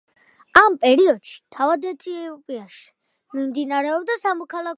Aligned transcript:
ამ 0.61 0.77
პერიოდში 0.85 1.35
თავად 1.57 1.85
ეთიოპიაში 1.91 2.89
მიმდინარეობდა 3.39 4.19
სამოქალაქო 4.27 4.63
ომი. 4.67 4.69